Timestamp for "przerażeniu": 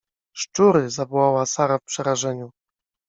1.83-2.51